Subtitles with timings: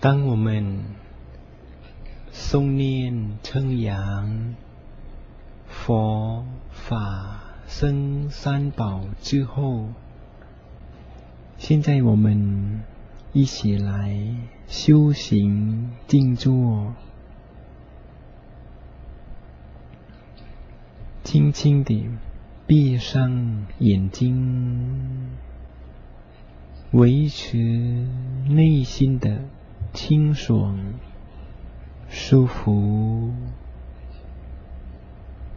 [0.00, 0.78] 当我们
[2.32, 4.54] 诵念称扬
[5.66, 9.88] 佛法僧三宝之后，
[11.58, 12.80] 现在我们
[13.34, 14.16] 一起来
[14.66, 16.94] 修行静坐，
[21.22, 22.08] 轻轻地
[22.66, 25.36] 闭上眼睛，
[26.92, 27.58] 维持
[28.48, 29.42] 内心的。
[29.92, 30.94] 清爽、
[32.08, 33.32] 舒服，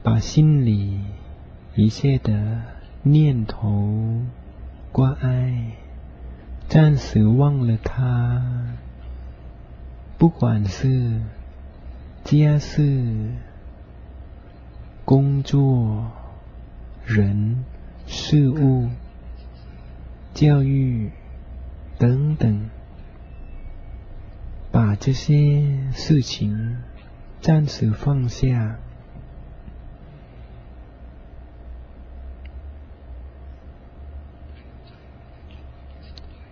[0.01, 0.99] 把心里
[1.75, 2.61] 一切的
[3.03, 4.23] 念头、
[4.91, 5.73] 挂碍，
[6.67, 8.75] 暂时忘了它。
[10.17, 11.21] 不管是
[12.23, 13.33] 家事、
[15.05, 16.11] 工作、
[17.05, 17.63] 人、
[18.07, 18.89] 事物、
[20.33, 21.11] 教育
[21.99, 22.69] 等等。
[24.73, 26.77] 把这些事情
[27.41, 28.79] 暂时放下，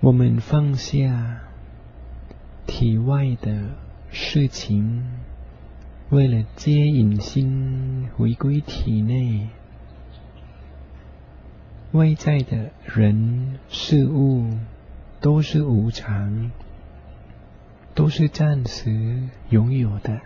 [0.01, 1.41] 我们放下
[2.67, 3.71] 体外的
[4.11, 5.03] 事情，
[6.11, 9.49] 为了接引心回归体内，
[11.93, 14.59] 外在的人事物
[15.19, 16.51] 都是无常。
[17.93, 20.21] 都是暂时拥有的。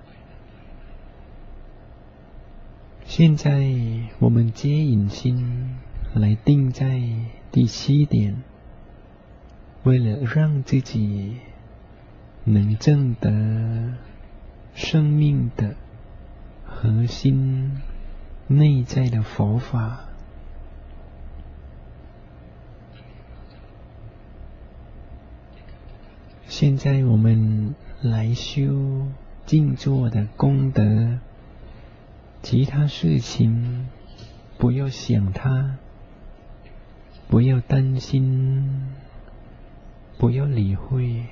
[3.06, 3.72] 现在
[4.20, 5.78] 我们接引心
[6.14, 7.02] 来定在
[7.52, 8.44] 第七点，
[9.84, 11.38] 为了让自己
[12.44, 13.94] 能证得
[14.74, 15.76] 生命的
[16.66, 17.82] 核心
[18.48, 20.05] 内在的佛法。
[26.48, 29.08] 现在我们来修
[29.46, 31.20] 静坐的功德，
[32.44, 33.90] 其他事情
[34.58, 35.78] 不要想它，
[37.28, 38.94] 不要担心，
[40.20, 41.26] 不要理会，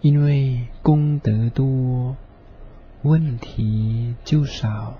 [0.00, 2.16] 因为功德多，
[3.02, 4.94] 问题就少；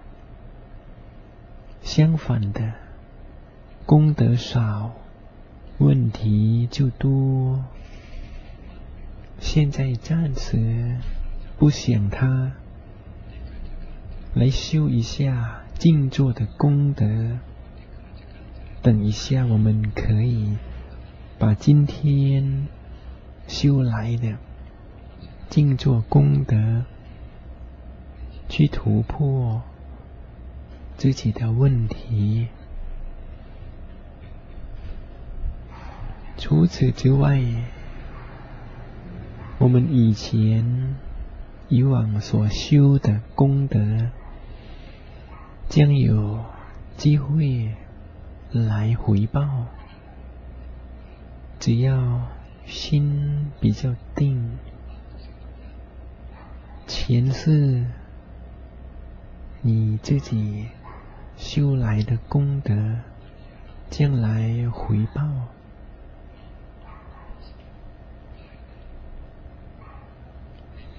[1.83, 2.75] 相反的，
[3.87, 4.93] 功德少。
[5.81, 7.65] 问题就多。
[9.39, 10.99] 现在暂时
[11.59, 12.53] 不想他，
[14.35, 17.39] 来修一下静坐的功德。
[18.83, 20.59] 等一下，我们可以
[21.39, 22.69] 把今天
[23.49, 24.37] 修来的
[25.49, 26.85] 静坐功德
[28.51, 29.63] 去突破
[30.99, 32.49] 自己的问题。
[36.41, 37.39] 除此之外，
[39.59, 40.97] 我们以前
[41.69, 44.09] 以往所修的功德，
[45.69, 46.43] 将有
[46.97, 47.75] 机会
[48.53, 49.67] 来回报。
[51.59, 52.23] 只要
[52.65, 54.59] 心比较定，
[56.87, 57.85] 前世
[59.61, 60.69] 你自己
[61.37, 62.97] 修来的功德，
[63.91, 65.23] 将来回报。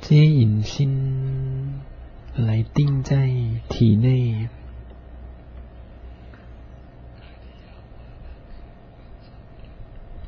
[0.02, 1.80] 接引心
[2.36, 3.28] 来定在
[3.70, 4.50] 体内，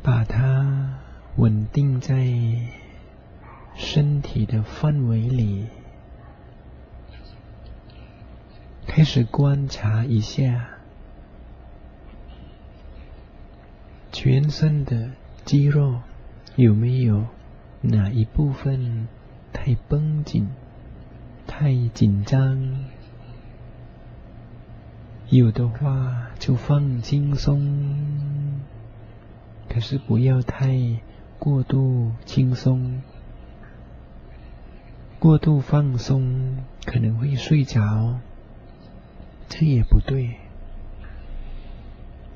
[0.02, 1.00] 把它
[1.36, 2.16] 稳定在
[3.76, 5.66] 身体的范围里，
[8.88, 10.70] 开始观察一下
[14.14, 15.10] 全身的
[15.44, 16.00] 肌肉
[16.56, 17.26] 有没有
[17.82, 19.10] 哪一部分。
[19.54, 20.50] 太绷紧，
[21.48, 22.84] 太紧张，
[25.30, 28.60] 有的话就放轻松，
[29.70, 31.00] 可是不要太
[31.40, 33.02] 过度轻松，
[35.20, 38.20] 过度放松可能会睡着，
[39.48, 40.36] 这也不对。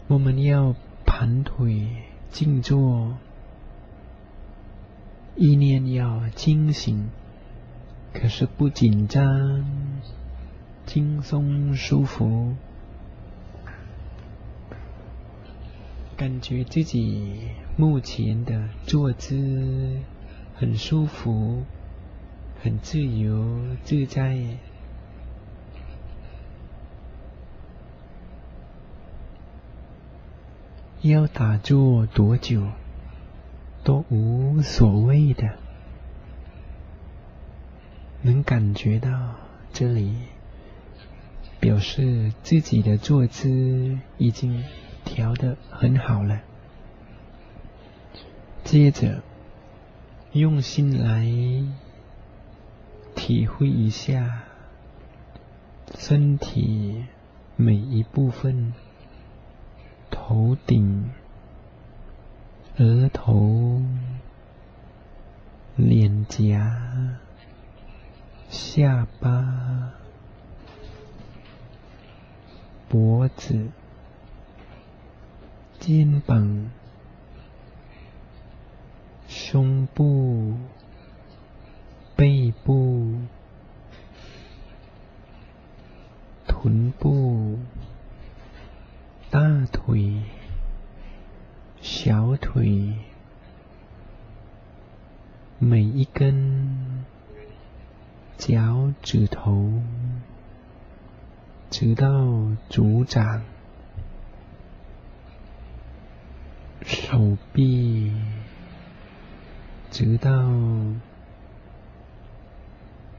[0.08, 0.74] 我们要
[1.06, 1.88] 盘腿
[2.30, 3.18] 静坐。
[5.38, 7.12] 意念要清醒，
[8.12, 9.64] 可是不紧张，
[10.88, 12.56] 轻松舒服，
[16.16, 20.00] 感觉自己目前的坐姿
[20.56, 21.64] 很舒服，
[22.64, 24.58] 很自由自在。
[31.04, 32.64] 要打坐多久？
[33.88, 35.58] 都无所谓的，
[38.22, 39.36] 能感觉到
[39.72, 40.14] 这里，
[41.62, 44.66] 表示自己的坐姿已经
[45.06, 46.42] 调得很好了。
[48.66, 49.24] 接着，
[50.34, 51.26] 用心来
[53.16, 54.44] 体会一下
[55.98, 57.06] 身体
[57.56, 58.74] 每一部分，
[60.12, 61.10] 头顶。
[62.80, 63.82] 额头、
[65.76, 67.18] 脸颊、
[68.50, 69.94] 下巴、
[72.88, 73.70] 脖子、
[75.80, 76.70] 肩膀、
[79.28, 80.54] 胸部、
[82.16, 83.12] 背部、
[86.46, 87.58] 臀部、
[89.32, 90.37] 大腿。
[91.90, 92.96] 小腿
[95.58, 97.06] 每一根
[98.38, 99.82] 脚趾头，
[101.70, 103.42] 直到足掌，
[106.86, 108.12] 手臂，
[109.90, 110.52] 直到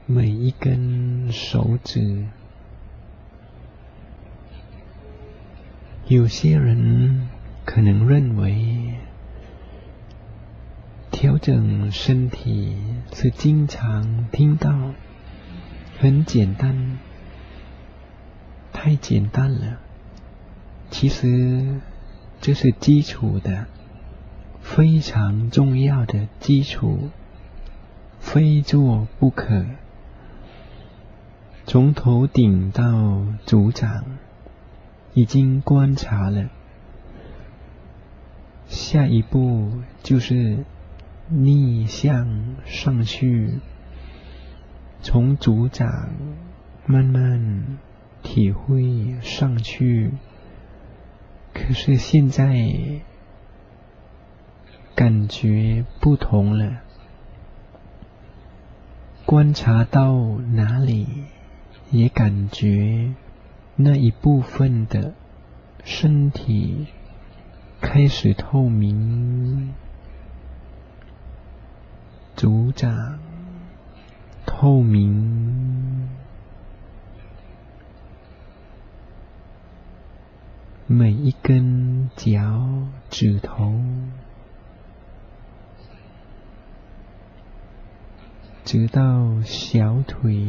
[0.05, 2.27] 每一根手指。
[6.07, 7.28] 有些人。
[7.69, 8.95] 可能认为
[11.11, 12.75] 调整身体
[13.13, 14.95] 是经常听到，
[15.99, 16.97] 很简单，
[18.73, 19.77] 太简单了。
[20.89, 21.79] 其实
[22.41, 23.67] 这是基础的，
[24.61, 27.11] 非常重要的基础，
[28.19, 29.63] 非做不可。
[31.67, 34.05] 从头顶到足掌，
[35.13, 36.49] 已经观察了。
[38.69, 40.63] 下一步就是
[41.27, 43.59] 逆向上去，
[45.01, 46.13] 从组长
[46.85, 47.79] 慢慢
[48.21, 50.11] 体会上去。
[51.51, 53.01] 可是现在
[54.95, 56.81] 感觉不同了，
[59.25, 61.07] 观察到哪里，
[61.89, 63.15] 也感觉
[63.75, 65.15] 那一部分的
[65.83, 66.85] 身体。
[67.81, 69.73] 开始透明，
[72.35, 73.19] 组长
[74.45, 76.09] 透明，
[80.85, 83.81] 每一根脚趾头，
[88.63, 90.45] 直到小腿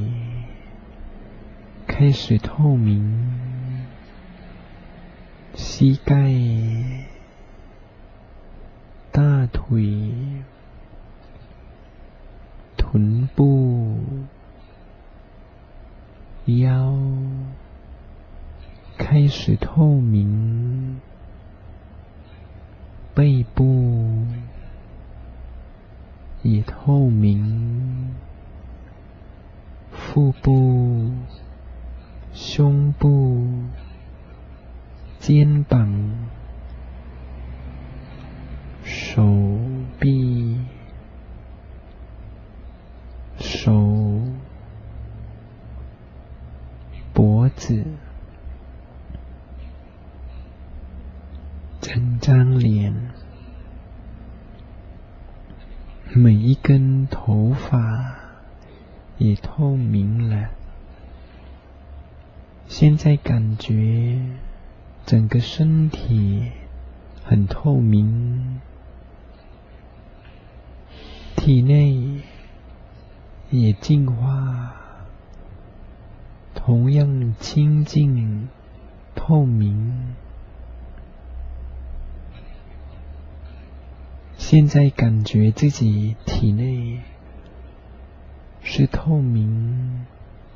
[1.86, 3.86] 开始透明，
[5.54, 7.09] 膝盖。
[9.12, 10.12] 大腿、
[12.76, 13.98] 臀部、
[16.46, 16.96] 腰
[18.96, 21.00] 开始透明，
[23.14, 24.26] 背部
[26.42, 28.14] 也透明，
[29.90, 31.10] 腹部、
[32.32, 33.44] 胸部、
[35.18, 36.39] 肩膀。
[39.02, 39.24] 手
[39.98, 40.58] 臂、
[43.38, 44.20] 手、
[47.14, 47.82] 脖子、
[51.80, 52.94] 整张脸、
[56.12, 58.16] 每一根头发
[59.16, 60.50] 也透明了。
[62.68, 64.20] 现在感觉
[65.06, 66.52] 整个身体
[67.24, 68.60] 很透明。
[71.42, 72.20] 体内
[73.48, 74.76] 也净化，
[76.54, 78.50] 同样清净
[79.14, 80.14] 透明。
[84.36, 87.00] 现在感觉自己体内
[88.62, 90.04] 是透明、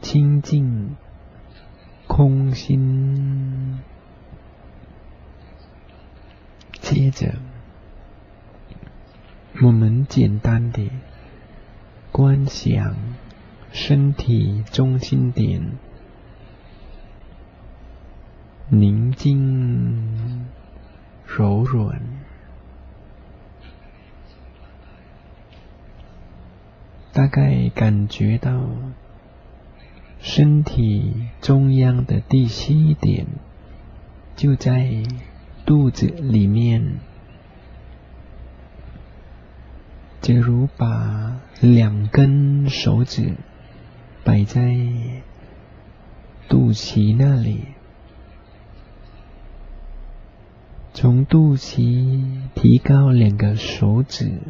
[0.03, 0.97] 清净、
[2.07, 3.81] 空心。
[6.83, 7.35] 接着。
[9.63, 10.91] 我们简单的
[12.11, 12.97] 观想
[13.71, 15.79] 身体中心点
[18.69, 20.49] 宁静
[21.25, 22.03] 柔软，
[27.13, 28.61] 大概感觉到
[30.19, 33.27] 身体中央的第七点
[34.35, 35.05] 就在
[35.65, 36.99] 肚子里面。
[40.25, 43.35] 假如把两根手指
[44.25, 44.75] 摆在
[46.49, 47.67] 肚脐那里，
[50.95, 54.41] 从肚脐提高两个手指，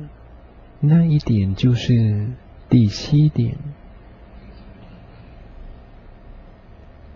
[0.79, 2.29] 那一点就是
[2.69, 3.57] 第七点。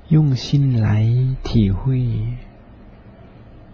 [0.08, 1.06] 用心来
[1.44, 2.08] 体会，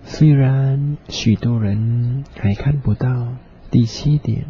[0.03, 3.29] 虽然许多人还看不到
[3.71, 4.45] 第七点，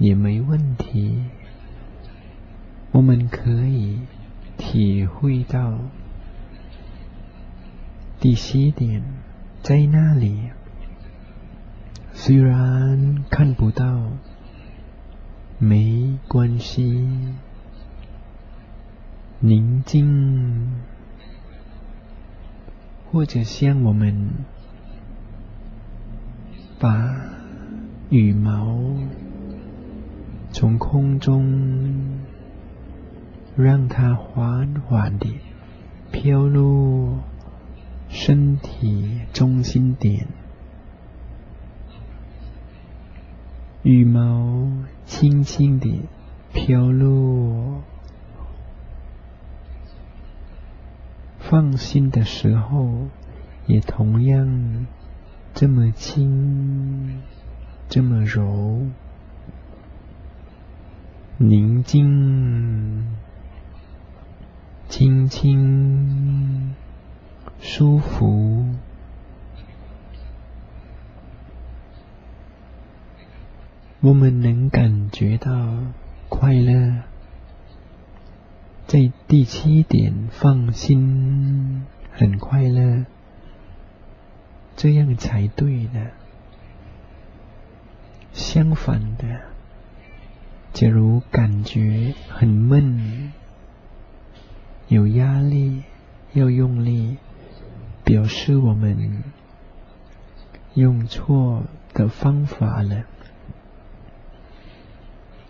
[0.00, 1.26] 也没问题。
[2.90, 4.00] 我们可以
[4.56, 5.78] 体会到
[8.18, 9.02] 第七点
[9.62, 10.50] 在那里，
[12.12, 14.10] 虽然看不到，
[15.58, 17.06] 没关系。
[19.42, 20.72] 宁静，
[23.10, 24.30] 或者像我们
[26.78, 27.14] 把
[28.10, 28.78] 羽毛
[30.60, 32.18] 从空中
[33.56, 35.38] 让它缓缓地
[36.12, 37.20] 飘落
[38.10, 40.26] 身体中心点，
[43.82, 44.70] 羽毛
[45.06, 46.02] 轻轻地
[46.52, 47.80] 飘落。
[51.38, 53.06] 放心的时候，
[53.66, 54.86] 也同样
[55.54, 57.22] 这么轻，
[57.88, 58.88] 这么柔，
[61.42, 63.16] 宁静，
[64.90, 66.74] 轻轻，
[67.60, 68.66] 舒服。
[74.00, 75.78] 我们能感觉到
[76.28, 77.04] 快乐。
[78.86, 83.06] 在第七点放心，很快乐，
[84.76, 86.08] 这样才对呢。
[88.34, 89.40] 相反的，
[90.72, 93.32] 假如感觉很闷，
[94.88, 95.82] 有压力，
[96.32, 97.18] 要用力，
[98.04, 99.22] 表示我们
[100.74, 103.04] 用错的方法了，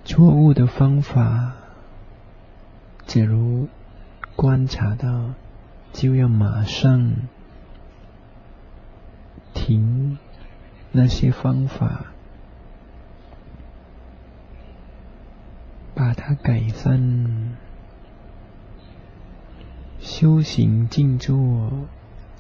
[0.05, 1.55] 错误的方法。
[3.07, 3.69] 假如
[4.35, 5.35] 观察到，
[5.93, 7.17] 就要马上
[9.53, 10.19] 停
[10.93, 12.10] 那些方法，
[16.11, 17.57] 把它改善。
[20.01, 21.87] 修行静坐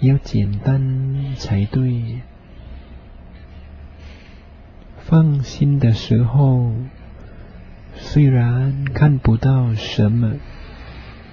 [0.00, 2.23] 要简单才对。
[4.99, 6.73] 放心的时候，
[7.95, 10.35] 虽然看不到什么。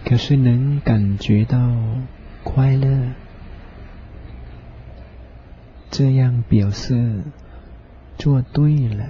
[0.06, 1.58] 可是能感觉到
[2.44, 3.14] 快乐，
[5.90, 7.24] 这样表示
[8.16, 9.10] 做对了。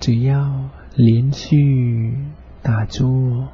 [0.00, 2.16] 只要连续
[2.62, 3.48] 打坐，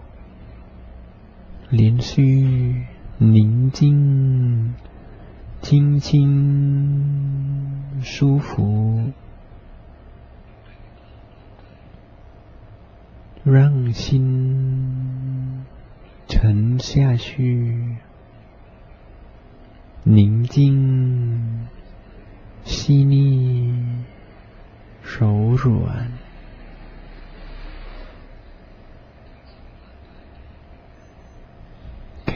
[1.71, 2.85] 连续
[3.19, 4.75] 宁静、
[5.63, 9.13] 轻轻、舒服。
[13.43, 15.65] 让心
[16.27, 17.97] 沉下去，
[20.03, 21.69] 宁静、
[22.65, 23.75] 细腻、
[25.03, 26.11] 柔软，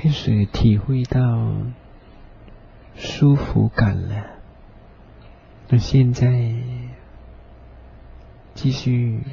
[0.01, 1.21] 开始体会到
[2.95, 4.27] 舒服感了。
[5.69, 6.55] 那现在
[8.55, 9.25] 继续。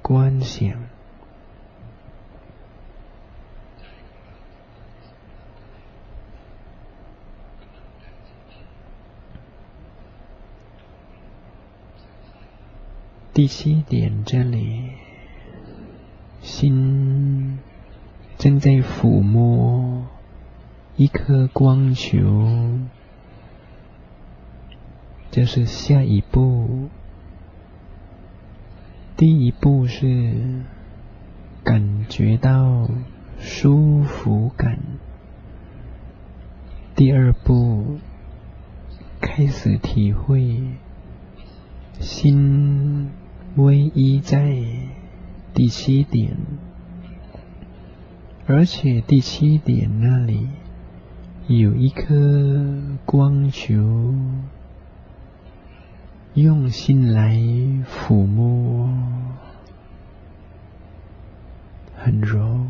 [0.00, 0.84] 观想
[13.32, 14.92] 第七点，这里
[16.40, 17.35] 心
[18.38, 20.06] 正在抚摸
[20.96, 22.78] 一颗光球，
[25.30, 26.88] 这是下一步。
[29.16, 30.64] 第一步是
[31.64, 32.90] 感觉到
[33.38, 34.78] 舒服感，
[36.94, 37.98] 第二步
[39.20, 40.60] 开始体会
[41.98, 43.10] 心
[43.56, 44.62] 唯一在
[45.54, 46.36] 第七点，
[48.46, 50.48] 而且第七点那里
[51.48, 54.14] 有一颗光球。
[56.34, 57.34] 用心来
[57.86, 58.90] 抚摸，
[61.96, 62.66] 很柔。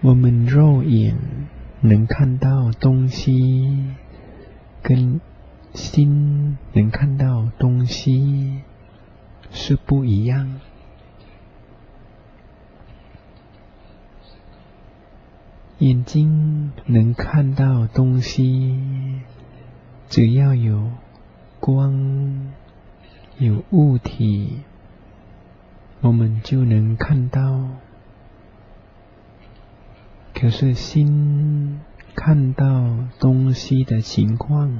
[0.00, 1.16] 我们肉眼
[1.82, 3.94] 能看到东西，
[4.82, 5.20] 跟
[5.72, 8.62] 心能看到东西
[9.52, 10.60] 是不一样。
[15.78, 19.20] 眼睛能看到东西，
[20.08, 20.90] 只要有
[21.60, 22.52] 光、
[23.36, 24.62] 有物体，
[26.00, 27.68] 我们就能看到。
[30.32, 31.80] 可是心
[32.14, 34.78] 看到东西的情况，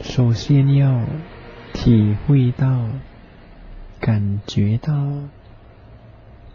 [0.00, 1.04] 首先要
[1.72, 2.84] 体会到、
[3.98, 4.94] 感觉到。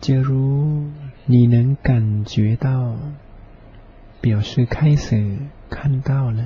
[0.03, 0.91] 假如
[1.27, 2.97] 你能感觉到，
[4.19, 5.37] 表示开始
[5.69, 6.43] 看到了，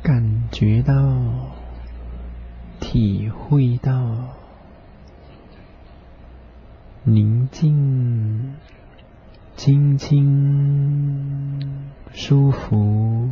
[0.00, 0.94] 感觉到，
[2.78, 4.28] 体会到，
[7.02, 8.54] 宁静、
[9.56, 13.28] 轻轻、舒服，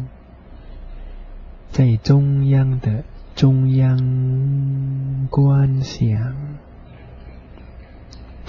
[1.70, 3.04] 在中央的
[3.36, 6.53] 中央观想。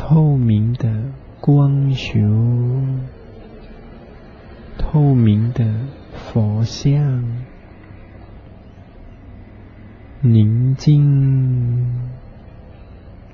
[0.07, 1.01] 透明的
[1.41, 2.19] 光球，
[4.77, 5.65] 透明的
[6.13, 7.23] 佛像，
[10.21, 11.91] 宁静、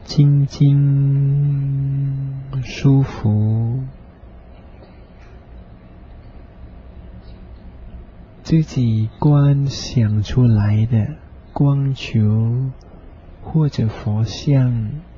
[0.05, 3.83] 静静、舒服，
[8.43, 11.15] 自己观想出来的
[11.51, 12.71] 光球
[13.43, 15.10] 或者佛像。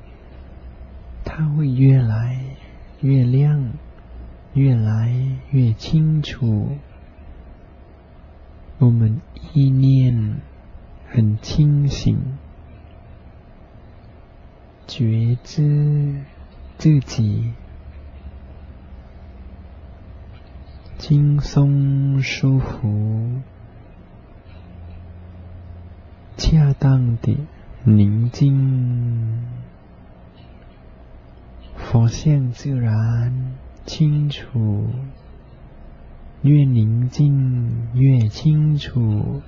[1.24, 2.56] 它会越来
[3.00, 3.72] 越亮，
[4.52, 5.12] 越来
[5.50, 6.78] 越清楚。
[8.78, 9.20] 我们
[9.52, 10.36] 意念
[11.08, 12.38] 很清醒，
[14.86, 16.22] 觉知
[16.76, 17.52] 自己
[20.98, 23.40] 轻松舒服，
[26.36, 27.36] 恰当的
[27.84, 29.42] 宁静。
[31.94, 33.54] 佛像自然
[33.86, 34.88] 清楚，
[36.42, 39.42] 越宁静越清楚，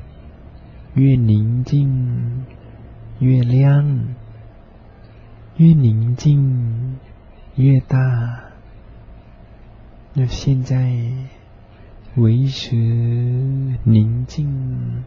[0.94, 2.46] 越宁静
[3.18, 4.14] 越亮，
[5.56, 6.98] 越宁静
[7.56, 8.44] 越大。
[10.14, 11.02] 那现在
[12.14, 12.76] 维持
[13.82, 15.02] 宁静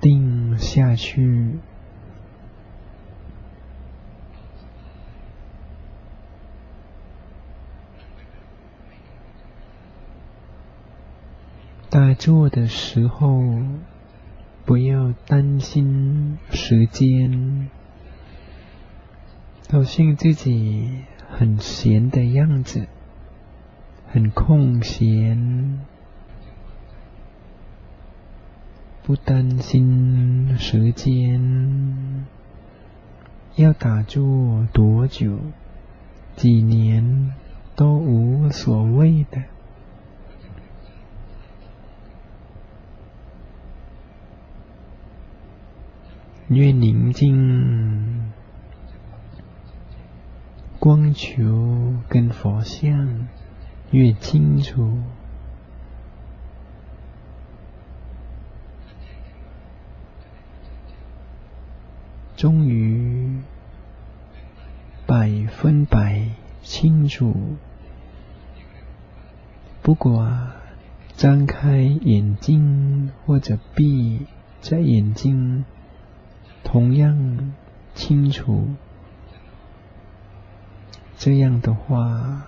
[0.00, 1.58] 定下去。
[11.92, 13.42] 打坐的时候，
[14.64, 17.68] 不要担心时间，
[19.70, 22.88] 好像自己很闲的样子，
[24.08, 25.80] 很空闲，
[29.02, 32.24] 不担心时间。
[33.56, 35.38] 要打坐多久、
[36.36, 37.34] 几年
[37.76, 39.42] 都无所谓的。
[46.54, 48.30] 越宁静，
[50.78, 53.26] 光球跟佛像
[53.90, 54.98] 越清楚，
[62.36, 63.40] 终于
[65.06, 66.28] 百分百
[66.60, 67.34] 清楚。
[69.80, 70.52] 不管
[71.14, 74.26] 张开眼睛或者闭
[74.60, 75.64] 着眼睛。
[76.72, 77.52] 同样
[77.94, 78.66] 清楚，
[81.18, 82.46] 这样的话，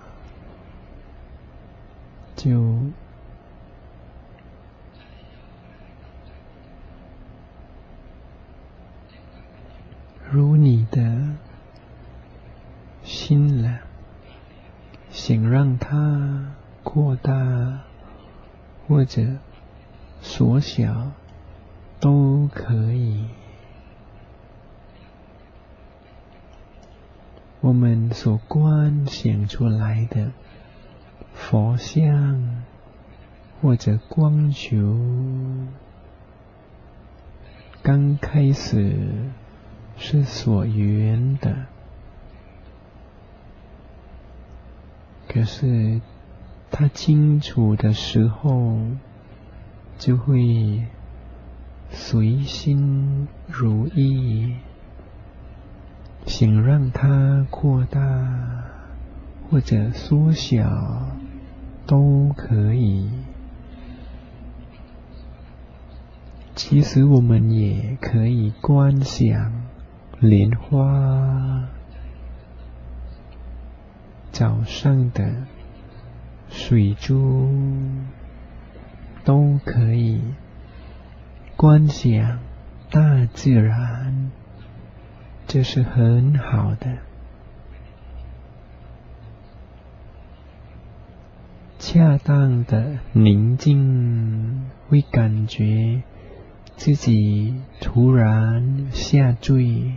[2.35, 2.79] 就
[10.31, 11.35] 如你的
[13.03, 13.81] 心了，
[15.11, 17.83] 想让它扩大
[18.87, 19.21] 或者
[20.19, 21.11] 缩小，
[21.99, 23.27] 都可以。
[27.61, 30.31] 我们所观想出来的
[31.33, 32.63] 佛像
[33.61, 34.77] 或者光球，
[37.83, 38.95] 刚开始
[39.97, 41.65] 是所缘的，
[45.27, 45.99] 可是
[46.71, 48.79] 他清楚的时候，
[49.97, 50.85] 就会
[51.89, 54.55] 随心如意。
[56.25, 57.99] 想让它扩大
[59.49, 61.09] 或者缩小
[61.85, 63.09] 都可以。
[66.55, 69.63] 其实我们也可以观想
[70.19, 71.67] 莲花，
[74.31, 75.45] 早上的
[76.49, 77.49] 水珠
[79.25, 80.21] 都可以
[81.57, 82.39] 观想
[82.89, 84.31] 大自然，
[85.47, 86.97] 这是很好的。
[91.79, 96.03] 恰当的宁静，会感觉。
[96.77, 99.93] 自己突然下坠，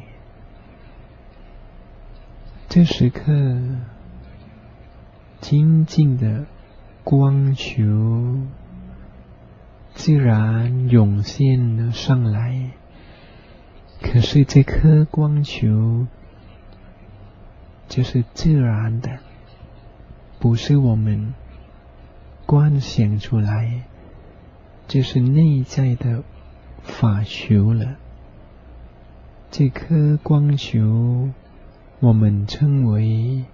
[2.68, 3.32] 这时刻，
[5.40, 6.46] 静静的
[7.02, 8.46] 光球
[9.92, 12.70] 自然涌现了上来。
[14.00, 16.06] 可是这颗光球
[17.88, 19.18] 就是自然的，
[20.38, 21.34] 不是我们
[22.46, 23.84] 观想出来，
[24.86, 26.22] 就是内在的。
[26.80, 27.96] 法球了，
[29.50, 31.28] 这颗光球
[32.00, 33.44] 我们称为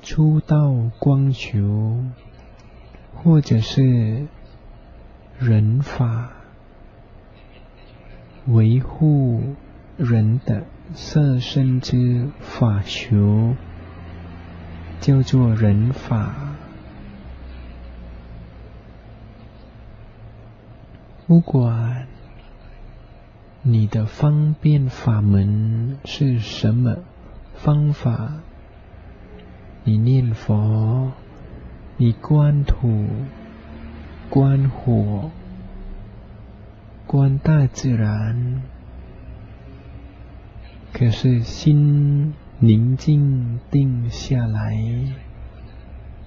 [0.00, 2.04] 出道光球，
[3.12, 4.28] 或者是
[5.38, 6.32] 人法，
[8.46, 9.42] 维护
[9.96, 13.54] 人的色身之法求，
[15.00, 16.34] 叫做人法。
[21.26, 22.06] 不管。
[23.66, 26.98] 你的方便法门是什么
[27.54, 28.42] 方法？
[29.84, 31.12] 你念佛，
[31.96, 33.06] 你观土、
[34.28, 35.30] 观火、
[37.06, 38.60] 观大自然，
[40.94, 44.78] 可是心宁静定下来，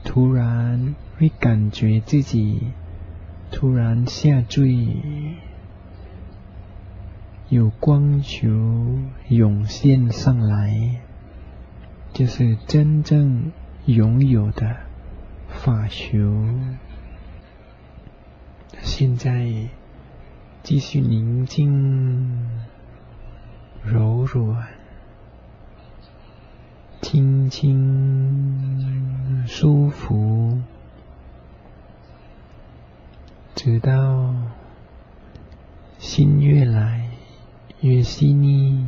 [0.03, 2.73] 突然会感觉自己
[3.49, 4.86] 突然下坠。
[7.47, 8.99] 有光球
[9.30, 10.99] 涌现上来，
[12.12, 13.53] 就是真正
[13.86, 14.75] 拥有的
[15.47, 16.43] 法球。
[18.82, 19.69] 现在
[20.62, 22.38] 继续宁静、
[23.91, 24.67] 柔软、
[27.02, 30.62] 轻轻、舒服，
[33.56, 34.34] 直到
[35.97, 37.08] 心越来。
[37.82, 38.84] 越细腻，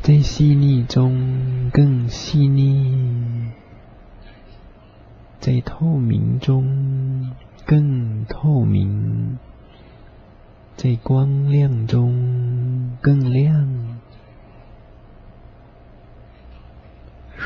[0.00, 3.50] 在细腻中更细腻，
[5.40, 7.32] 在透明中
[7.66, 9.40] 更透明，
[10.82, 14.00] 在光亮中更亮，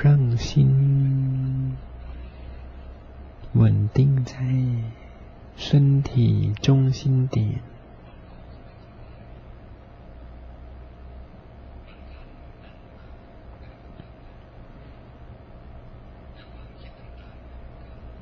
[0.03, 1.77] 让心
[3.53, 4.35] 稳定在
[5.55, 7.61] 身体中心点。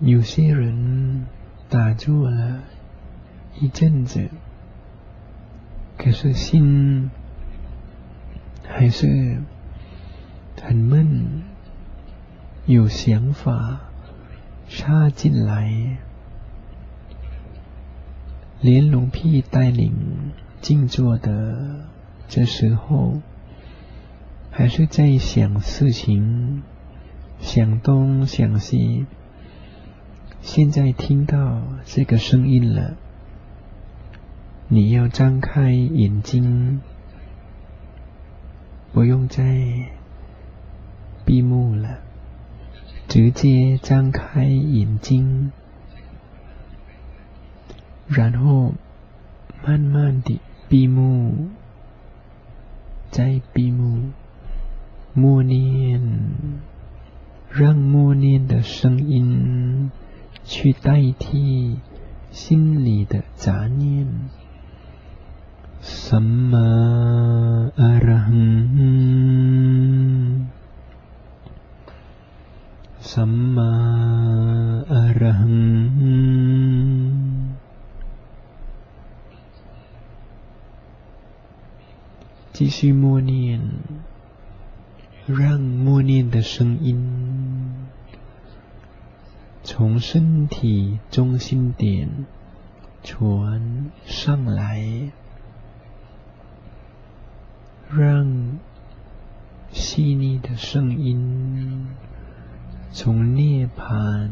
[0.00, 1.24] 有些人
[1.68, 2.64] 打坐了
[3.60, 4.28] 一阵子，
[5.96, 7.10] 可是心
[8.66, 9.42] 还是
[10.60, 11.42] 很闷，
[12.66, 13.80] 有想法
[14.68, 15.98] 插进来。
[18.60, 19.92] 连龙屁带领
[20.62, 21.84] 静坐的
[22.28, 23.20] 这时候，
[24.50, 26.62] 还是在想事情，
[27.40, 29.04] 想东想西。
[30.40, 32.96] 现在听到这个声音了，
[34.68, 36.80] 你要张开眼睛，
[38.92, 39.90] 不用再
[41.24, 42.00] 闭目了，
[43.06, 45.52] 直接张开眼睛，
[48.06, 48.74] 然后
[49.66, 51.48] 慢慢地闭目，
[53.10, 54.10] 再闭目，
[55.12, 56.00] 默念，
[57.50, 59.90] 让默念的声音。
[60.46, 61.78] 去代替
[62.30, 64.06] 心里的杂念。
[65.86, 66.58] 什么
[67.76, 69.50] 阿拉哼？
[73.00, 73.62] 什么
[74.88, 76.24] 阿拉哼？
[82.54, 83.60] 继续默念，
[85.26, 87.86] 让默念的声音。
[89.62, 92.24] 从身体中心点
[93.02, 95.10] 传上来，
[97.90, 98.58] 让。
[99.74, 101.88] 细腻的声音
[102.92, 104.30] 从涅槃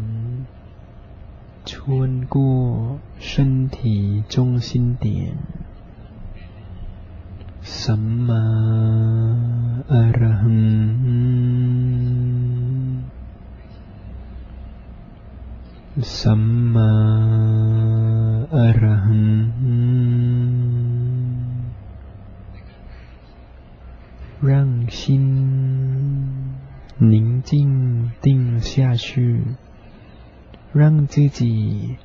[1.65, 5.37] 穿过身体中心点。
[7.61, 8.35] 什么
[9.88, 11.83] 阿拉哼？
[16.01, 16.81] 什么
[18.53, 20.21] 阿拉哼？
[24.42, 26.57] 让心
[26.98, 29.40] 宁静定下去，
[30.72, 31.96] 让自己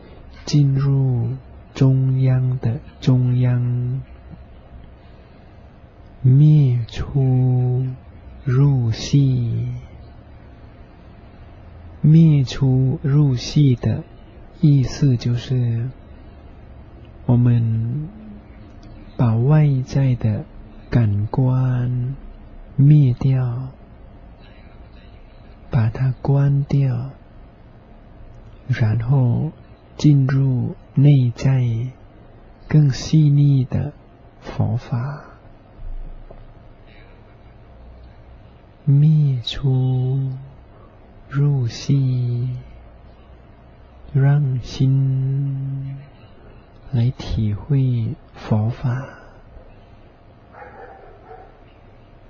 [0.45, 1.32] 进入
[1.73, 4.02] 中央的中央。
[6.21, 7.88] 灭出
[8.43, 9.69] 入细，
[12.02, 14.04] 灭出入细的
[14.62, 15.89] 意思就是，
[17.26, 18.10] 我们
[19.15, 20.45] 把外在的
[20.89, 22.15] 感官
[22.78, 23.70] 灭掉，
[25.72, 27.10] 把它关掉，
[28.68, 29.52] 然后
[29.98, 31.92] 进入内在
[32.68, 33.94] 更细腻的
[34.42, 35.24] 佛法。
[38.86, 40.30] 灭出
[41.28, 42.56] 入息，
[44.13, 45.98] 让心
[46.92, 49.04] 来体会佛法，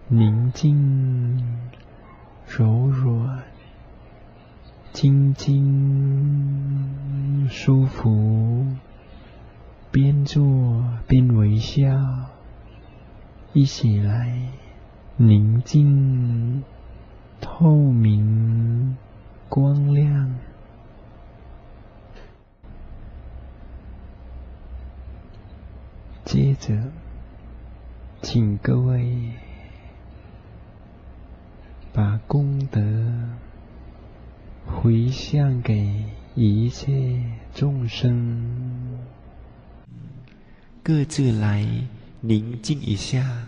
[0.09, 1.43] 宁静、
[2.47, 3.43] 柔软、
[4.93, 6.65] 晶晶、
[7.49, 8.65] 舒服，
[9.91, 11.89] 边做边微笑，
[13.51, 14.53] 一起来。
[15.17, 16.63] 宁静、
[17.41, 18.95] 透明、
[19.49, 20.35] 光亮。
[26.23, 26.81] 接着，
[28.21, 29.33] 请各位
[31.97, 32.79] 把功德
[34.67, 36.03] 回向给
[36.35, 37.23] 一切
[37.55, 38.99] 众生，
[40.83, 41.65] 各自来
[42.21, 43.47] 宁静一下。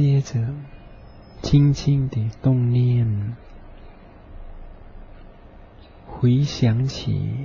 [0.00, 0.54] 接着，
[1.42, 3.36] 轻轻地动念，
[6.06, 7.36] 回想起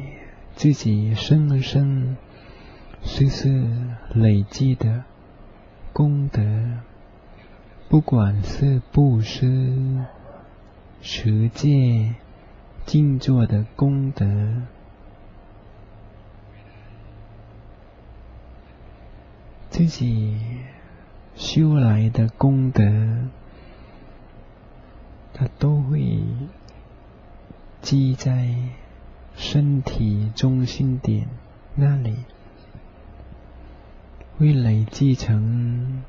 [0.56, 2.16] 自己生生
[3.04, 3.68] 世世
[4.14, 5.04] 累积的
[5.92, 6.42] 功德，
[7.90, 10.06] 不管是布施、
[11.02, 12.16] 持戒、
[12.86, 14.26] 静坐的功德，
[19.70, 20.38] 自己。
[21.36, 22.82] 修来的功德，
[25.34, 26.24] 它都会
[27.82, 28.56] 积在
[29.36, 31.28] 身体中心点
[31.76, 32.16] 那里，
[34.38, 36.04] 会累积成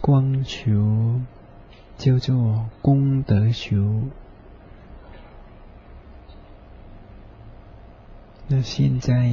[0.00, 1.20] 光球，
[1.98, 4.02] 叫做功德球。
[8.46, 9.32] 那现在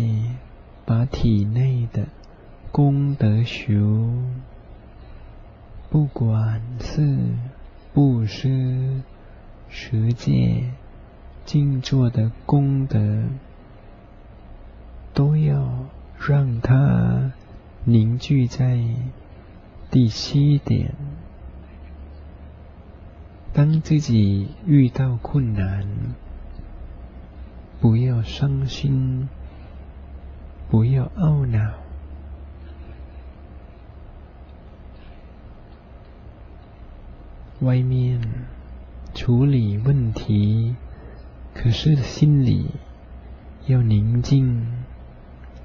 [0.86, 2.08] 把体内的
[2.72, 4.14] 功德球。
[5.90, 7.34] 不管是
[7.94, 9.02] 布施、
[9.70, 10.72] 持戒、
[11.46, 13.24] 静坐的功德，
[15.16, 15.86] 都要
[16.20, 17.32] 让它
[17.86, 18.80] 凝聚在
[19.90, 20.94] 第七点。
[23.52, 25.88] 当自己遇到困难，
[27.82, 29.28] 不要伤心，
[30.70, 31.74] 不要懊恼。
[37.62, 38.22] 外面
[39.14, 40.76] 处理问题，
[41.54, 42.72] 可是心里
[43.66, 44.66] 要宁静，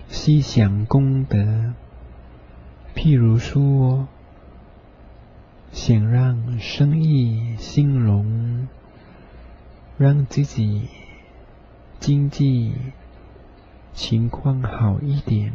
[0.09, 1.75] 细想功德。
[2.97, 4.09] 譬如说，
[5.71, 8.67] 想让生意兴隆，
[9.97, 10.89] 让自己
[12.01, 12.75] 经济
[13.93, 15.53] 情况好一点，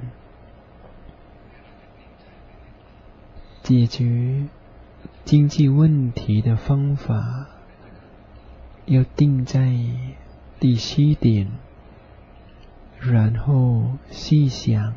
[3.62, 4.46] 解决
[5.30, 7.50] 经济问题的方法
[8.88, 9.76] 要定在
[10.60, 11.52] 第七点，
[13.00, 14.96] 然后细想。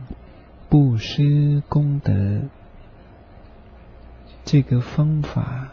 [0.70, 2.44] 布施功德，
[4.42, 5.72] 这个方法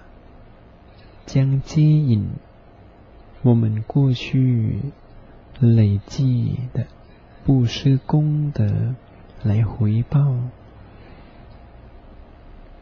[1.25, 2.27] 将接引
[3.41, 4.81] 我们过去
[5.61, 6.85] 累积的
[7.45, 8.93] 布施功德
[9.41, 10.35] 来回报，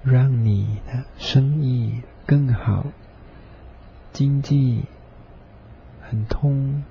[0.09, 2.85] 让你的生意更好，
[4.13, 4.85] 经济
[6.01, 6.83] 很通。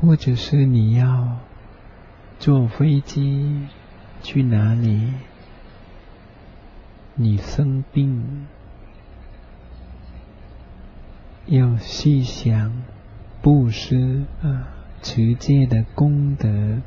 [0.00, 1.38] 或者是你要
[2.38, 3.66] 坐飞机
[4.22, 5.12] 去哪里？
[7.14, 8.46] 你生病，
[11.46, 12.82] 要细想
[13.42, 14.68] 布施啊，
[15.02, 16.80] 持戒的功德，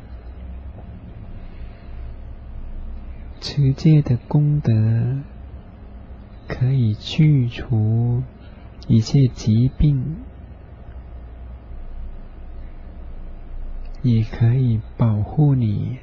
[3.58, 4.72] 持戒的功德
[6.48, 8.22] 可以去除
[8.88, 10.18] 一切疾病。
[14.04, 15.98] 也可以保护你。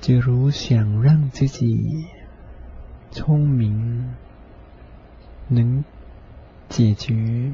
[0.00, 2.08] 假如想让自己
[3.12, 4.16] 聪明，
[5.46, 5.84] 能
[6.68, 7.52] 解决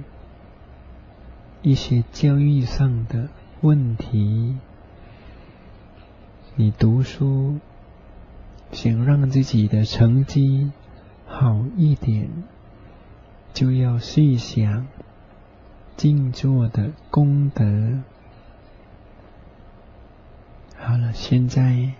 [1.64, 3.30] 一些教育上的
[3.62, 4.58] 问题，
[6.56, 7.58] 你读书
[8.70, 10.72] 想让自己的成绩
[11.26, 12.28] 好一点。
[13.54, 14.88] 就要细想
[15.96, 17.64] 静坐的功德。
[20.76, 21.92] 好了，现在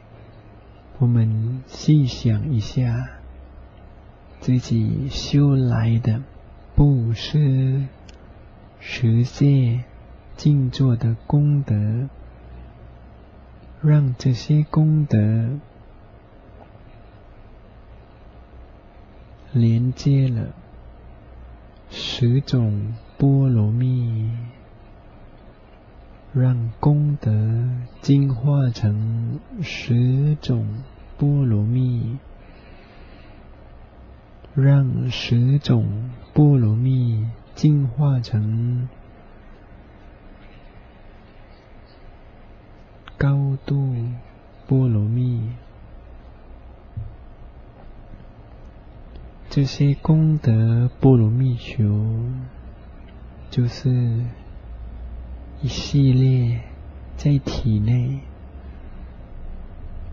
[0.99, 3.09] 我们细想一下
[4.41, 6.21] 自己修来的
[6.75, 7.87] 布施、
[8.87, 9.83] 实现、
[10.37, 12.11] 静坐的功德，
[13.81, 15.59] 让这些功德
[19.55, 20.55] 连接了。
[21.89, 24.31] 十种波罗蜜，
[26.35, 27.33] 让功德
[28.03, 30.67] 进化成十种
[31.17, 32.19] 波罗蜜，
[34.55, 38.89] 让十种波罗蜜进化成
[43.17, 43.95] 高度
[44.67, 45.51] 波罗蜜。
[49.49, 51.85] 这些功德波罗蜜球，
[53.51, 54.25] 就是
[55.63, 56.61] 一系列
[57.17, 58.19] 在体内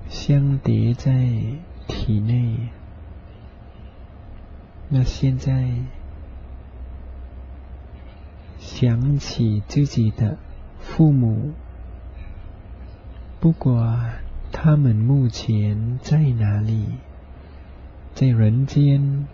[0.07, 1.11] 相叠在
[1.87, 2.69] 体内。
[4.89, 5.71] 那现在
[8.81, 10.39] 想起自己的
[10.79, 11.51] 父母，
[13.39, 16.87] 不管他们目前在哪里。
[18.15, 19.27] 在人间，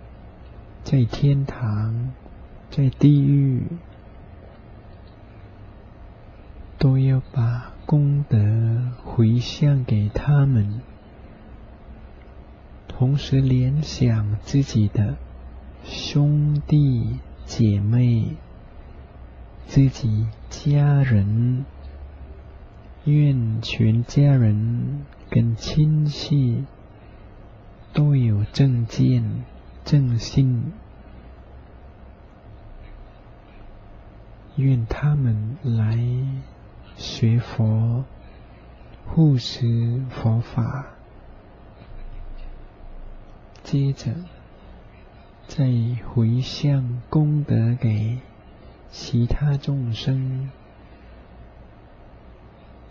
[0.83, 2.11] 在天堂，
[2.69, 3.63] 在地狱，
[6.77, 8.37] 都要把功德
[9.05, 10.81] 回向给他们，
[12.89, 15.15] 同时联想自己的
[15.85, 18.35] 兄弟姐妹、
[19.67, 21.65] 自己家人，
[23.05, 26.65] 愿全家人跟亲戚。
[27.93, 29.43] 都有正见、
[29.83, 30.71] 正信，
[34.55, 35.97] 愿他们来
[36.95, 38.05] 学佛、
[39.07, 40.89] 护持佛法，
[43.63, 44.13] 接着
[45.47, 45.65] 再
[46.13, 48.19] 回向功德给
[48.89, 50.49] 其他众生。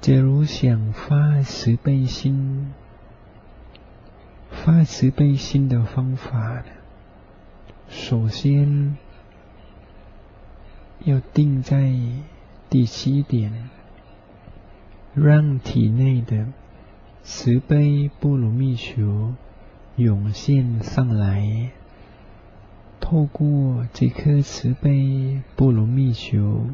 [0.01, 2.73] 假如想发慈悲心。
[4.49, 6.65] 发慈悲心的方法，
[7.89, 8.97] 首先
[11.05, 11.93] 要定在
[12.71, 13.69] 第七点，
[15.15, 16.47] 让体内的
[17.23, 19.35] 慈悲波罗蜜球
[19.97, 21.73] 涌现上来。
[23.09, 26.67] 透过这颗慈悲波罗蜜球，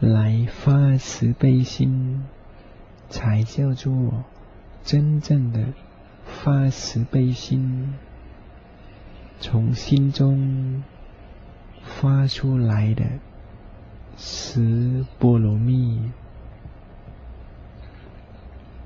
[0.00, 2.24] 来发慈悲心，
[3.08, 4.24] 才叫做
[4.82, 5.74] 真正的
[6.24, 7.94] 发慈悲心，
[9.38, 10.82] 从心中
[11.84, 13.04] 发出来的
[14.16, 16.10] 十波罗蜜。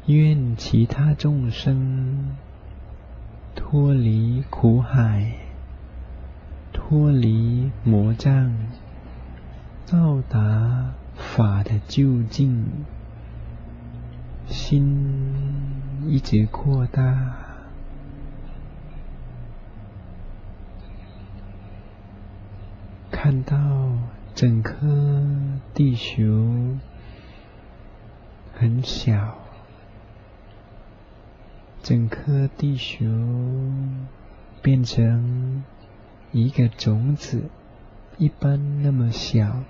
[0.04, 2.36] 愿其他众生
[3.54, 5.32] 脱离苦海，
[6.88, 8.52] 脱离魔障，
[9.86, 12.66] 到达法的究竟。
[14.46, 15.72] 心
[16.06, 17.36] 一直扩大，
[23.10, 23.56] 看到
[24.34, 24.76] 整颗
[25.72, 26.76] 地球
[28.52, 29.38] 很小。
[31.82, 33.06] 整颗地球
[34.60, 35.64] 变成
[36.32, 37.50] 一个种子
[38.18, 39.64] 一般那么小，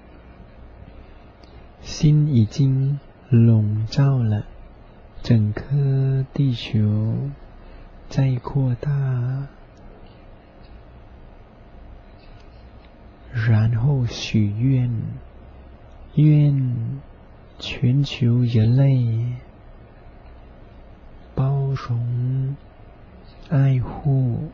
[1.80, 4.46] 心已经笼罩了
[5.22, 7.30] 整颗地球，
[8.08, 9.48] 在扩大，
[13.32, 14.90] 然后许愿，
[16.14, 17.00] 愿
[17.58, 19.36] 全球人类。
[21.34, 22.56] 包容、
[23.48, 24.50] 爱护、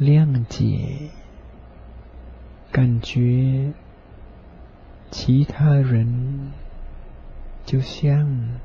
[0.00, 1.10] 谅解，
[2.72, 3.74] 感觉
[5.10, 6.52] 其他人
[7.66, 8.58] 就像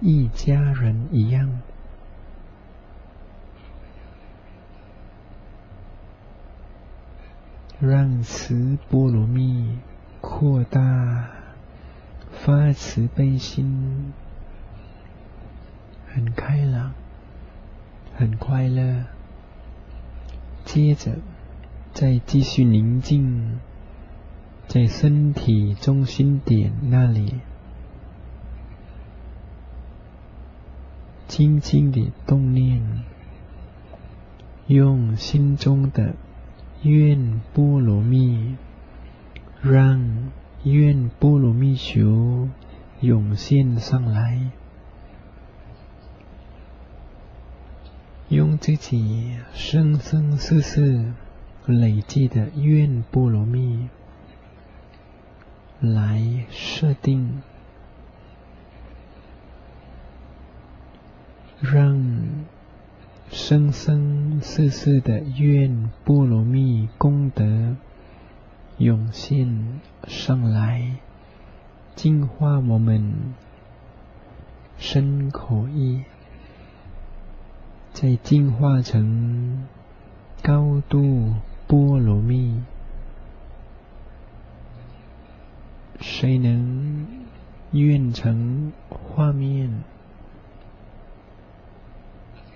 [0.00, 1.60] 一家人一样，
[7.78, 9.78] 让慈波罗蜜
[10.22, 11.28] 扩大，
[12.30, 14.14] 发慈悲心。
[16.08, 16.94] 很开朗，
[18.16, 19.04] 很快乐。
[20.64, 21.18] 接着，
[21.92, 23.58] 再继续宁静，
[24.66, 27.40] 在身体中心点那里，
[31.26, 32.80] 轻轻地动念，
[34.66, 36.14] 用心中的
[36.82, 38.56] 愿波罗蜜，
[39.60, 40.30] 让
[40.64, 42.48] 愿波罗蜜球
[43.00, 44.52] 涌现上来。
[48.30, 51.14] 用自己生生世世
[51.66, 53.88] 累积的愿波罗蜜
[55.80, 57.42] 来设定，
[61.60, 62.46] 让
[63.32, 67.74] 生生世世的愿波罗蜜功德
[68.78, 70.98] 涌现上来，
[71.96, 73.34] 净化我们
[74.78, 76.04] 身口意。
[78.00, 79.68] 再进化成
[80.42, 81.34] 高度
[81.66, 82.62] 波罗蜜，
[86.00, 87.06] 谁能
[87.72, 89.82] 愿成画面，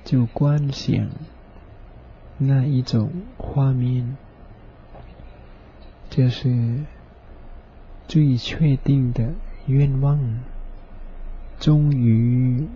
[0.02, 1.10] 就观想
[2.38, 4.16] 那一种画面，
[6.08, 6.86] 这是
[8.08, 9.34] 最确定的
[9.66, 10.40] 愿望，
[11.60, 12.66] 终于。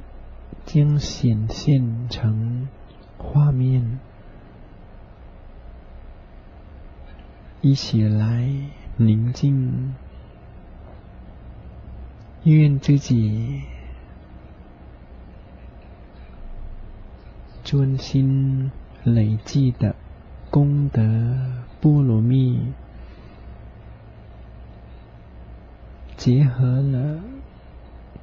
[0.69, 2.69] 将显现成
[3.17, 4.01] 画面，
[7.63, 8.53] 一起来
[8.99, 9.95] 宁静，
[12.45, 13.63] 愿自己
[17.65, 18.71] 专心
[19.05, 19.97] 累积的
[20.51, 21.01] 功德
[21.81, 22.75] 波罗蜜，
[26.19, 27.38] 结合了。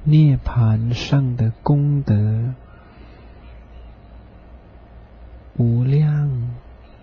[0.08, 2.54] 涅盘上的功德，
[5.56, 6.54] 无量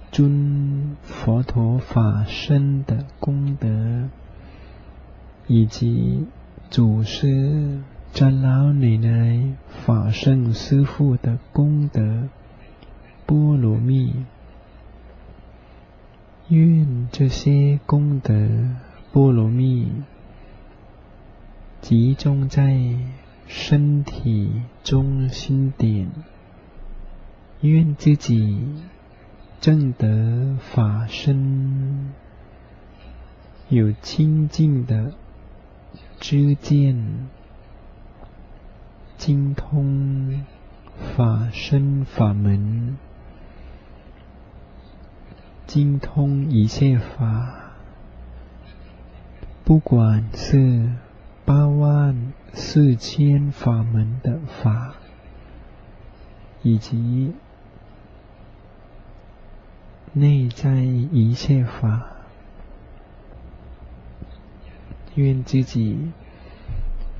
[0.10, 4.08] 尊佛陀法身的功德，
[5.48, 6.28] 以及
[6.70, 7.82] 祖师
[8.14, 12.30] 长老奶奶法圣师父的功德
[13.26, 14.24] 波罗蜜，
[16.48, 18.34] 愿这些功德
[19.12, 19.92] 波罗蜜。
[21.84, 22.98] 集中在
[23.46, 26.10] 身体中心点，
[27.60, 28.66] 愿自己
[29.60, 32.14] 正得法身，
[33.68, 35.12] 有清净的
[36.22, 37.28] 知见，
[39.18, 40.46] 精通
[40.96, 42.98] 法身法门，
[45.68, 47.74] 精通一切法，
[49.66, 50.90] 不管是。
[51.46, 54.96] 八万四千法门的法，
[56.62, 57.34] 以及
[60.14, 62.08] 内在一切法，
[65.16, 66.12] 愿自己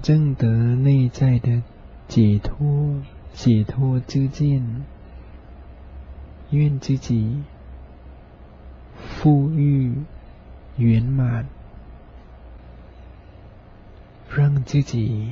[0.02, 1.62] 证得内在的
[2.08, 3.02] 解脱，
[3.34, 4.86] 解脱之见。
[6.52, 7.42] 愿自己
[8.96, 10.04] 富裕
[10.78, 11.48] 圆满，
[14.36, 15.32] 让自己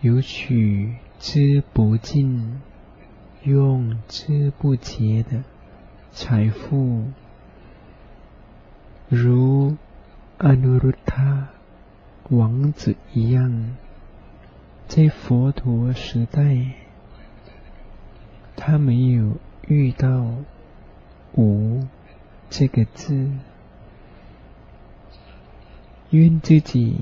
[0.00, 2.60] 有取之不尽、
[3.44, 5.44] 用之不竭的
[6.10, 7.04] 财富。
[9.08, 9.76] 如
[10.38, 11.50] 阿努鲁塔
[12.28, 13.76] 王子一样，
[14.88, 16.72] 在佛陀时代，
[18.56, 19.36] 他没有
[19.68, 20.26] 遇到
[21.38, 21.86] “无”
[22.50, 23.30] 这个字。
[26.10, 26.96] 愿自己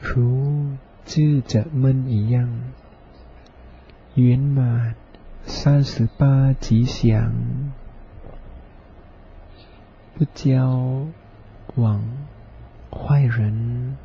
[0.00, 2.48] 如智者们一样，
[4.14, 4.94] 圆满
[5.44, 7.32] 三十八吉祥。
[10.14, 11.06] 不交
[11.74, 12.02] 往
[12.90, 13.96] 坏人，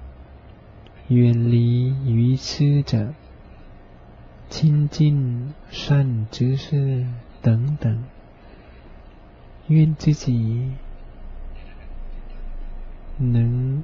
[1.08, 3.14] 远离愚痴者，
[4.50, 7.06] 亲近善知识
[7.42, 8.04] 等等。
[9.68, 10.72] 愿自己
[13.18, 13.84] 能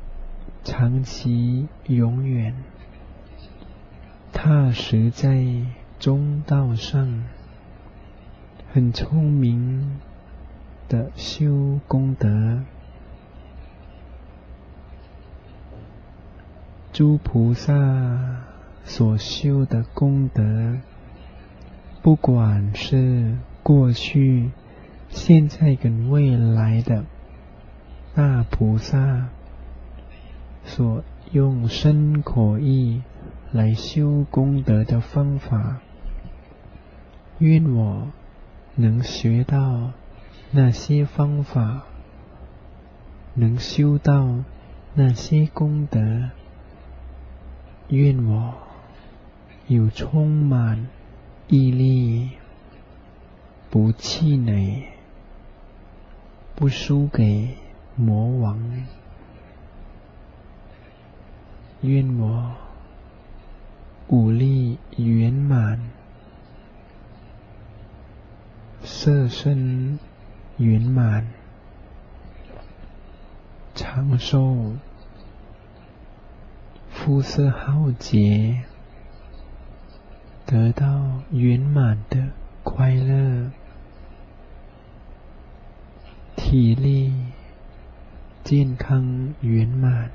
[0.68, 2.54] 长期永远
[4.34, 5.46] 踏实在
[5.98, 7.24] 中道上，
[8.74, 10.00] 很聪明。
[10.90, 12.62] 的修功德，
[16.94, 17.74] 诸菩萨
[18.86, 20.78] 所修的功德，
[22.02, 24.52] 不管是过去、
[25.10, 27.04] 现在跟未来的
[28.16, 29.28] 大菩萨
[30.68, 33.02] 所用身口意
[33.52, 35.80] 来修功德的方法，
[37.40, 38.10] 愿我
[38.76, 39.94] 能学到。
[40.50, 41.84] 那些方法
[43.34, 44.46] 能修到
[44.94, 46.30] 那些功德，
[47.90, 48.54] 愿我
[49.68, 50.88] 有充满
[51.48, 52.30] 毅力，
[53.70, 54.86] 不气馁，
[56.56, 57.58] 不输给
[57.98, 58.88] 魔王。
[61.82, 62.56] 愿我
[64.08, 65.80] 武力圆满，
[68.84, 70.00] 色身。
[70.58, 71.28] 圆满、
[73.76, 74.74] 长寿、
[76.90, 78.64] 肤色浩洁，
[80.48, 82.30] 得到圆满的
[82.64, 83.52] 快乐，
[86.36, 87.14] 体力
[88.44, 90.10] 健康圆满，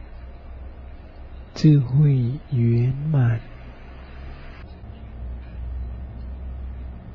[1.54, 3.40] 智慧圆满，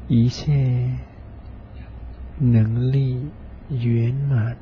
[0.07, 0.97] 一切。
[2.39, 3.31] 能力
[3.67, 4.55] 圆满，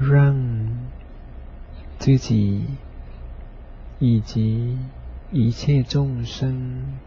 [0.00, 0.34] 让
[1.96, 2.66] 自己
[4.00, 4.76] 以及
[5.30, 6.98] 一切众生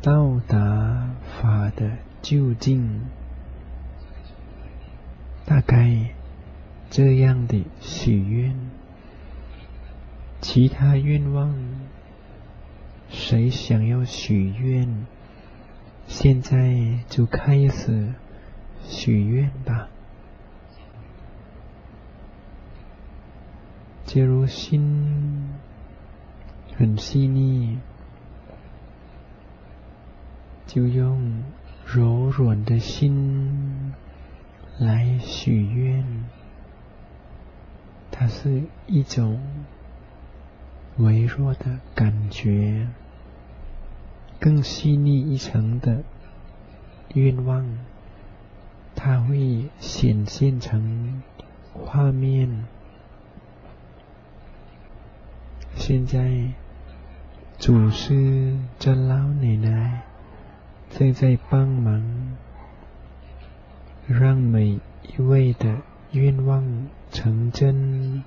[0.00, 3.00] 到达法的究竟。
[5.46, 6.10] 大概
[6.90, 8.56] 这样的许愿，
[10.40, 11.54] 其他愿望。
[13.08, 15.06] 谁想要许愿？
[16.08, 18.14] 现在就开始
[18.82, 19.88] 许愿吧。
[24.04, 25.54] 假如心
[26.76, 27.78] 很细腻，
[30.66, 31.42] 就用
[31.84, 33.94] 柔软的心
[34.78, 36.24] 来许愿。
[38.10, 39.40] 它是一种。
[40.98, 42.88] 微弱的感觉，
[44.40, 46.02] 更细腻一层的
[47.12, 47.66] 愿望，
[48.94, 51.22] 它会显现成
[51.74, 52.64] 画面。
[55.74, 56.54] 现在，
[57.58, 60.00] 祖师这老奶奶
[60.88, 62.38] 正在帮忙，
[64.08, 65.82] 让每一位的
[66.12, 68.22] 愿望成真。